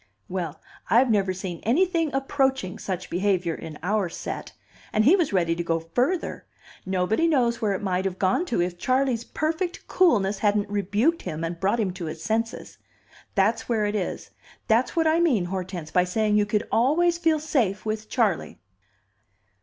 [0.27, 0.59] "Well,
[0.89, 4.51] I've never seen anything approaching such behavior in our set.
[4.91, 6.47] And he was ready to go further.
[6.87, 11.43] Nobody knows where it might have gone to, if Charley's perfect coolness hadn't rebuked him
[11.43, 12.79] and brought him to his senses.
[13.35, 14.31] There's where it is,
[14.67, 18.57] that's what I mean, Hortense, by saying you could always feel safe with Charley."